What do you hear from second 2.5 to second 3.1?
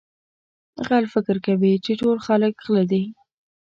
غله دي.